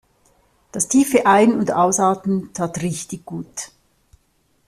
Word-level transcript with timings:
Das 0.71 0.87
tiefe 0.87 1.27
Ein- 1.27 1.53
und 1.59 1.71
Ausatmen 1.71 2.49
tat 2.53 2.81
richtig 2.81 3.23
gut. 3.23 3.69